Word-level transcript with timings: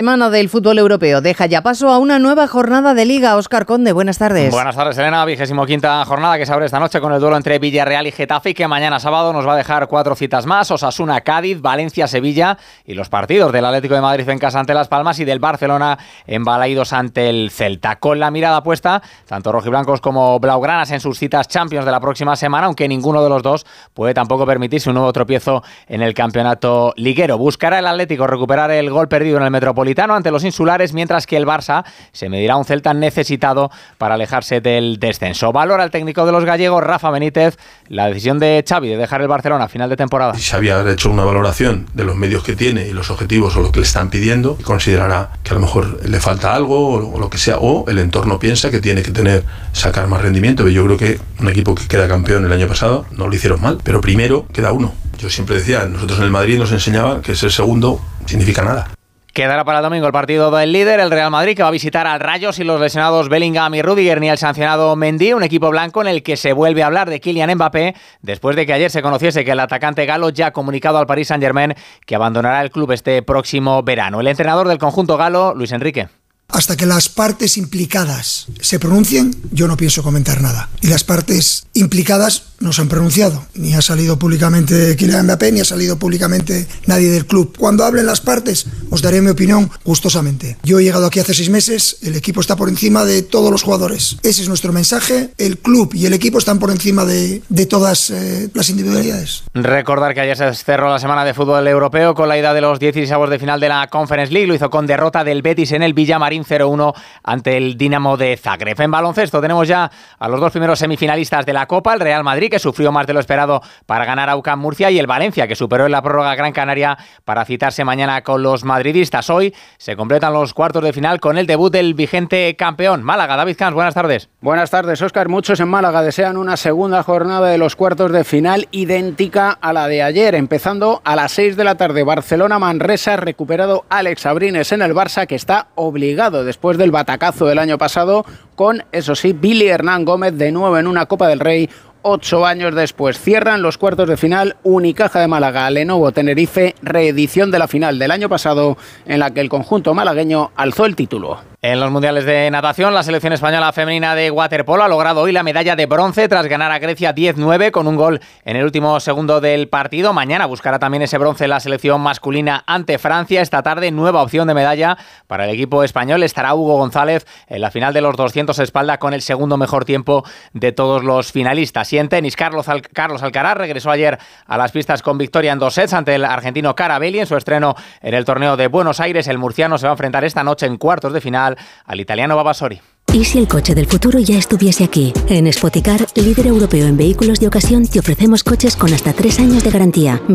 Semana 0.00 0.30
del 0.30 0.48
fútbol 0.48 0.78
europeo 0.78 1.20
deja 1.20 1.44
ya 1.44 1.60
paso 1.60 1.90
a 1.90 1.98
una 1.98 2.18
nueva 2.18 2.48
jornada 2.48 2.94
de 2.94 3.04
Liga. 3.04 3.36
Oscar 3.36 3.66
Conde, 3.66 3.92
buenas 3.92 4.16
tardes. 4.16 4.50
Buenas 4.50 4.74
tardes, 4.74 4.96
Elena. 4.96 5.26
Vigésimo 5.26 5.66
quinta 5.66 6.02
jornada 6.06 6.38
que 6.38 6.46
se 6.46 6.54
abre 6.54 6.64
esta 6.64 6.80
noche 6.80 7.02
con 7.02 7.12
el 7.12 7.20
duelo 7.20 7.36
entre 7.36 7.58
Villarreal 7.58 8.06
y 8.06 8.10
Getafe 8.10 8.54
que 8.54 8.66
mañana 8.66 8.98
sábado 8.98 9.34
nos 9.34 9.46
va 9.46 9.52
a 9.52 9.56
dejar 9.56 9.88
cuatro 9.88 10.16
citas 10.16 10.46
más. 10.46 10.70
Osasuna, 10.70 11.20
Cádiz, 11.20 11.60
Valencia, 11.60 12.06
Sevilla 12.06 12.56
y 12.86 12.94
los 12.94 13.10
partidos 13.10 13.52
del 13.52 13.66
Atlético 13.66 13.94
de 13.94 14.00
Madrid 14.00 14.26
en 14.30 14.38
casa 14.38 14.58
ante 14.58 14.72
Las 14.72 14.88
Palmas 14.88 15.18
y 15.18 15.26
del 15.26 15.38
Barcelona 15.38 15.98
en 16.26 16.44
Balaídos 16.44 16.94
ante 16.94 17.28
el 17.28 17.50
Celta. 17.50 17.96
Con 17.96 18.20
la 18.20 18.30
mirada 18.30 18.62
puesta, 18.62 19.02
tanto 19.26 19.52
rojiblancos 19.52 20.00
como 20.00 20.40
blaugranas 20.40 20.92
en 20.92 21.00
sus 21.00 21.18
citas 21.18 21.46
Champions 21.46 21.84
de 21.84 21.90
la 21.90 22.00
próxima 22.00 22.36
semana, 22.36 22.68
aunque 22.68 22.88
ninguno 22.88 23.22
de 23.22 23.28
los 23.28 23.42
dos 23.42 23.66
puede 23.92 24.14
tampoco 24.14 24.46
permitirse 24.46 24.88
un 24.88 24.94
nuevo 24.94 25.12
tropiezo 25.12 25.62
en 25.88 26.00
el 26.00 26.14
campeonato 26.14 26.94
liguero. 26.96 27.36
Buscará 27.36 27.80
el 27.80 27.86
Atlético 27.86 28.26
recuperar 28.26 28.70
el 28.70 28.88
gol 28.88 29.06
perdido 29.06 29.36
en 29.36 29.42
el 29.42 29.50
Metropolitano 29.50 29.89
ante 29.98 30.30
los 30.30 30.44
insulares, 30.44 30.92
mientras 30.92 31.26
que 31.26 31.36
el 31.36 31.46
Barça 31.46 31.84
se 32.12 32.28
medirá 32.28 32.56
un 32.56 32.64
Celta 32.64 32.94
necesitado 32.94 33.70
para 33.98 34.14
alejarse 34.14 34.60
del 34.60 34.98
descenso. 34.98 35.52
Valora 35.52 35.84
el 35.84 35.90
técnico 35.90 36.24
de 36.26 36.32
los 36.32 36.44
gallegos, 36.44 36.82
Rafa 36.82 37.10
Benítez, 37.10 37.56
la 37.88 38.06
decisión 38.06 38.38
de 38.38 38.64
Xavi 38.66 38.88
de 38.88 38.96
dejar 38.96 39.20
el 39.20 39.28
Barcelona 39.28 39.64
a 39.64 39.68
final 39.68 39.90
de 39.90 39.96
temporada. 39.96 40.34
Si 40.34 40.42
Xavi 40.42 40.70
ha 40.70 40.88
hecho 40.90 41.10
una 41.10 41.24
valoración 41.24 41.86
de 41.94 42.04
los 42.04 42.16
medios 42.16 42.42
que 42.42 42.56
tiene 42.56 42.86
y 42.86 42.92
los 42.92 43.10
objetivos 43.10 43.56
o 43.56 43.60
lo 43.60 43.72
que 43.72 43.80
le 43.80 43.86
están 43.86 44.10
pidiendo, 44.10 44.56
considerará 44.62 45.30
que 45.42 45.50
a 45.50 45.54
lo 45.54 45.60
mejor 45.60 46.06
le 46.06 46.20
falta 46.20 46.54
algo 46.54 47.12
o 47.12 47.18
lo 47.18 47.30
que 47.30 47.38
sea, 47.38 47.58
o 47.58 47.88
el 47.88 47.98
entorno 47.98 48.38
piensa 48.38 48.70
que 48.70 48.80
tiene 48.80 49.02
que 49.02 49.10
tener, 49.10 49.44
sacar 49.72 50.06
más 50.06 50.22
rendimiento. 50.22 50.68
Yo 50.68 50.84
creo 50.84 50.96
que 50.96 51.20
un 51.40 51.48
equipo 51.48 51.74
que 51.74 51.86
queda 51.86 52.08
campeón 52.08 52.44
el 52.44 52.52
año 52.52 52.68
pasado 52.68 53.06
no 53.10 53.26
lo 53.26 53.34
hicieron 53.34 53.60
mal, 53.60 53.78
pero 53.82 54.00
primero 54.00 54.46
queda 54.52 54.72
uno. 54.72 54.92
Yo 55.18 55.28
siempre 55.28 55.56
decía, 55.56 55.84
nosotros 55.84 56.18
en 56.18 56.24
el 56.24 56.30
Madrid 56.30 56.58
nos 56.58 56.72
enseñaba 56.72 57.20
que 57.20 57.34
ser 57.34 57.52
segundo 57.52 58.00
significa 58.26 58.62
nada. 58.62 58.88
Quedará 59.32 59.64
para 59.64 59.78
el 59.78 59.84
domingo 59.84 60.06
el 60.06 60.12
partido 60.12 60.50
del 60.50 60.72
líder, 60.72 60.98
el 60.98 61.10
Real 61.10 61.30
Madrid, 61.30 61.56
que 61.56 61.62
va 61.62 61.68
a 61.68 61.72
visitar 61.72 62.06
al 62.06 62.18
Rayos 62.18 62.58
y 62.58 62.64
los 62.64 62.80
lesionados 62.80 63.28
Bellingham 63.28 63.74
y 63.74 63.82
Rudiger, 63.82 64.20
ni 64.20 64.28
el 64.28 64.38
sancionado 64.38 64.96
Mendy, 64.96 65.34
un 65.34 65.44
equipo 65.44 65.70
blanco 65.70 66.02
en 66.02 66.08
el 66.08 66.22
que 66.24 66.36
se 66.36 66.52
vuelve 66.52 66.82
a 66.82 66.86
hablar 66.86 67.08
de 67.08 67.20
Kylian 67.20 67.54
Mbappé, 67.54 67.94
después 68.22 68.56
de 68.56 68.66
que 68.66 68.72
ayer 68.72 68.90
se 68.90 69.02
conociese 69.02 69.44
que 69.44 69.52
el 69.52 69.60
atacante 69.60 70.04
galo 70.04 70.30
ya 70.30 70.48
ha 70.48 70.52
comunicado 70.52 70.98
al 70.98 71.06
Paris 71.06 71.28
Saint-Germain 71.28 71.74
que 72.04 72.14
abandonará 72.16 72.60
el 72.62 72.70
club 72.70 72.90
este 72.90 73.22
próximo 73.22 73.82
verano. 73.84 74.20
El 74.20 74.26
entrenador 74.26 74.66
del 74.66 74.78
conjunto 74.78 75.16
galo, 75.16 75.54
Luis 75.54 75.70
Enrique. 75.70 76.08
Hasta 76.48 76.76
que 76.76 76.86
las 76.86 77.08
partes 77.08 77.56
implicadas 77.56 78.46
se 78.60 78.80
pronuncien, 78.80 79.34
yo 79.52 79.68
no 79.68 79.76
pienso 79.76 80.02
comentar 80.02 80.40
nada. 80.40 80.68
Y 80.80 80.88
las 80.88 81.04
partes 81.04 81.68
implicadas 81.74 82.49
no 82.60 82.72
se 82.72 82.82
han 82.82 82.88
pronunciado. 82.88 83.46
Ni 83.54 83.74
ha 83.74 83.80
salido 83.80 84.18
públicamente 84.18 84.94
Kylian 84.96 85.24
Mbappé, 85.24 85.50
ni 85.50 85.60
ha 85.60 85.64
salido 85.64 85.98
públicamente 85.98 86.66
nadie 86.86 87.10
del 87.10 87.26
club. 87.26 87.56
Cuando 87.58 87.84
hablen 87.84 88.04
las 88.04 88.20
partes, 88.20 88.66
os 88.90 89.00
daré 89.00 89.22
mi 89.22 89.30
opinión 89.30 89.70
gustosamente. 89.82 90.58
Yo 90.62 90.78
he 90.78 90.84
llegado 90.84 91.06
aquí 91.06 91.20
hace 91.20 91.32
seis 91.32 91.48
meses, 91.48 91.96
el 92.02 92.16
equipo 92.16 92.40
está 92.40 92.56
por 92.56 92.68
encima 92.68 93.04
de 93.04 93.22
todos 93.22 93.50
los 93.50 93.62
jugadores. 93.62 94.18
Ese 94.22 94.42
es 94.42 94.48
nuestro 94.48 94.72
mensaje. 94.72 95.30
El 95.38 95.58
club 95.58 95.94
y 95.94 96.04
el 96.04 96.12
equipo 96.12 96.38
están 96.38 96.58
por 96.58 96.70
encima 96.70 97.06
de, 97.06 97.42
de 97.48 97.66
todas 97.66 98.10
eh, 98.10 98.50
las 98.52 98.68
individualidades. 98.68 99.44
Recordar 99.54 100.12
que 100.12 100.20
ayer 100.20 100.36
se 100.36 100.54
cerró 100.54 100.90
la 100.90 100.98
semana 100.98 101.24
de 101.24 101.32
fútbol 101.32 101.66
europeo 101.66 102.14
con 102.14 102.28
la 102.28 102.38
ida 102.38 102.52
de 102.52 102.60
los 102.60 102.78
16 102.78 103.10
de 103.30 103.38
final 103.38 103.58
de 103.58 103.68
la 103.70 103.88
Conference 103.88 104.32
League. 104.32 104.46
Lo 104.46 104.54
hizo 104.54 104.68
con 104.68 104.86
derrota 104.86 105.24
del 105.24 105.40
Betis 105.40 105.72
en 105.72 105.82
el 105.82 105.94
Villamarín 105.94 106.44
0-1 106.44 106.94
ante 107.24 107.56
el 107.56 107.78
Dinamo 107.78 108.18
de 108.18 108.36
Zagreb. 108.36 108.78
En 108.82 108.90
baloncesto 108.90 109.40
tenemos 109.40 109.66
ya 109.66 109.90
a 110.18 110.28
los 110.28 110.40
dos 110.40 110.52
primeros 110.52 110.78
semifinalistas 110.78 111.46
de 111.46 111.54
la 111.54 111.66
Copa, 111.66 111.94
el 111.94 112.00
Real 112.00 112.22
Madrid 112.22 112.49
que 112.50 112.58
sufrió 112.58 112.92
más 112.92 113.06
de 113.06 113.14
lo 113.14 113.20
esperado 113.20 113.62
para 113.86 114.04
ganar 114.04 114.28
a 114.28 114.36
UCAM 114.36 114.60
Murcia 114.60 114.90
y 114.90 114.98
el 114.98 115.06
Valencia 115.06 115.48
que 115.48 115.54
superó 115.56 115.86
en 115.86 115.92
la 115.92 116.02
prórroga 116.02 116.34
Gran 116.34 116.52
Canaria 116.52 116.98
para 117.24 117.44
citarse 117.44 117.84
mañana 117.84 118.22
con 118.22 118.42
los 118.42 118.64
madridistas. 118.64 119.30
Hoy 119.30 119.54
se 119.78 119.96
completan 119.96 120.32
los 120.32 120.52
cuartos 120.52 120.82
de 120.84 120.92
final 120.92 121.20
con 121.20 121.38
el 121.38 121.46
debut 121.46 121.72
del 121.72 121.94
vigente 121.94 122.54
campeón 122.56 123.02
Málaga. 123.02 123.36
David 123.36 123.56
Camps, 123.56 123.74
buenas 123.74 123.94
tardes. 123.94 124.28
Buenas 124.40 124.70
tardes, 124.70 125.00
Óscar. 125.02 125.28
Muchos 125.28 125.60
en 125.60 125.68
Málaga 125.68 126.02
desean 126.02 126.36
una 126.36 126.56
segunda 126.56 127.02
jornada 127.02 127.48
de 127.48 127.58
los 127.58 127.76
cuartos 127.76 128.12
de 128.12 128.24
final 128.24 128.68
idéntica 128.70 129.50
a 129.52 129.72
la 129.72 129.88
de 129.88 130.02
ayer, 130.02 130.34
empezando 130.34 131.00
a 131.04 131.16
las 131.16 131.32
6 131.32 131.56
de 131.56 131.64
la 131.64 131.76
tarde. 131.76 132.02
Barcelona-Manresa, 132.02 133.16
recuperado 133.16 133.84
Alex 133.88 134.26
Abrines 134.26 134.72
en 134.72 134.82
el 134.82 134.94
Barça, 134.94 135.26
que 135.26 135.34
está 135.34 135.68
obligado 135.74 136.44
después 136.44 136.78
del 136.78 136.90
batacazo 136.90 137.46
del 137.46 137.58
año 137.58 137.78
pasado, 137.78 138.24
con, 138.56 138.84
eso 138.92 139.14
sí, 139.14 139.32
Billy 139.32 139.68
Hernán 139.68 140.04
Gómez 140.04 140.36
de 140.36 140.52
nuevo 140.52 140.76
en 140.78 140.86
una 140.86 141.06
Copa 141.06 141.28
del 141.28 141.40
Rey 141.40 141.70
ocho 142.02 142.46
años 142.46 142.74
después. 142.74 143.18
Cierran 143.18 143.62
los 143.62 143.78
cuartos 143.78 144.08
de 144.08 144.16
final 144.16 144.56
Unicaja 144.62 145.20
de 145.20 145.28
Málaga, 145.28 145.70
Lenovo 145.70 146.12
Tenerife, 146.12 146.74
reedición 146.82 147.50
de 147.50 147.58
la 147.58 147.68
final 147.68 147.98
del 147.98 148.10
año 148.10 148.28
pasado 148.28 148.76
en 149.06 149.20
la 149.20 149.30
que 149.30 149.40
el 149.40 149.48
conjunto 149.48 149.94
malagueño 149.94 150.50
alzó 150.56 150.86
el 150.86 150.96
título. 150.96 151.40
En 151.62 151.78
los 151.78 151.90
mundiales 151.90 152.24
de 152.24 152.50
natación, 152.50 152.94
la 152.94 153.02
selección 153.02 153.34
española 153.34 153.70
femenina 153.74 154.14
de 154.14 154.30
waterpolo 154.30 154.82
ha 154.82 154.88
logrado 154.88 155.20
hoy 155.20 155.30
la 155.30 155.42
medalla 155.42 155.76
de 155.76 155.84
bronce 155.84 156.26
tras 156.26 156.46
ganar 156.46 156.72
a 156.72 156.78
Grecia 156.78 157.14
10-9 157.14 157.70
con 157.70 157.86
un 157.86 157.96
gol 157.96 158.22
en 158.46 158.56
el 158.56 158.64
último 158.64 158.98
segundo 158.98 159.42
del 159.42 159.68
partido. 159.68 160.14
Mañana 160.14 160.46
buscará 160.46 160.78
también 160.78 161.02
ese 161.02 161.18
bronce 161.18 161.48
la 161.48 161.60
selección 161.60 162.00
masculina 162.00 162.64
ante 162.66 162.96
Francia. 162.98 163.42
Esta 163.42 163.62
tarde, 163.62 163.90
nueva 163.90 164.22
opción 164.22 164.48
de 164.48 164.54
medalla 164.54 164.96
para 165.26 165.44
el 165.44 165.50
equipo 165.50 165.84
español. 165.84 166.22
Estará 166.22 166.54
Hugo 166.54 166.78
González 166.78 167.26
en 167.46 167.60
la 167.60 167.70
final 167.70 167.92
de 167.92 168.00
los 168.00 168.16
200 168.16 168.58
espalda 168.58 168.96
con 168.96 169.12
el 169.12 169.20
segundo 169.20 169.58
mejor 169.58 169.84
tiempo 169.84 170.24
de 170.54 170.72
todos 170.72 171.04
los 171.04 171.30
finalistas. 171.30 171.92
Y 171.92 171.98
en 171.98 172.08
tenis, 172.08 172.36
Carlos, 172.36 172.68
Carlos 172.94 173.22
Alcaraz 173.22 173.58
regresó 173.58 173.90
ayer 173.90 174.18
a 174.46 174.56
las 174.56 174.72
pistas 174.72 175.02
con 175.02 175.18
victoria 175.18 175.52
en 175.52 175.58
dos 175.58 175.74
sets 175.74 175.92
ante 175.92 176.14
el 176.14 176.24
argentino 176.24 176.74
Carabelli 176.74 177.20
en 177.20 177.26
su 177.26 177.36
estreno 177.36 177.74
en 178.00 178.14
el 178.14 178.24
torneo 178.24 178.56
de 178.56 178.68
Buenos 178.68 178.98
Aires. 178.98 179.28
El 179.28 179.36
murciano 179.36 179.76
se 179.76 179.86
va 179.86 179.90
a 179.90 179.92
enfrentar 179.92 180.24
esta 180.24 180.42
noche 180.42 180.64
en 180.64 180.78
cuartos 180.78 181.12
de 181.12 181.20
final 181.20 181.49
al 181.84 182.00
italiano 182.00 182.36
Babasori. 182.36 182.80
¿Y 183.12 183.24
si 183.24 183.38
el 183.38 183.48
coche 183.48 183.74
del 183.74 183.86
futuro 183.86 184.20
ya 184.20 184.38
estuviese 184.38 184.84
aquí? 184.84 185.12
En 185.28 185.52
Spoticar, 185.52 186.06
líder 186.14 186.46
europeo 186.46 186.86
en 186.86 186.96
vehículos 186.96 187.40
de 187.40 187.48
ocasión, 187.48 187.86
te 187.86 187.98
ofrecemos 187.98 188.44
coches 188.44 188.76
con 188.76 188.92
hasta 188.92 189.12
tres 189.12 189.40
años 189.40 189.64
de 189.64 189.70
garantía. 189.70 190.20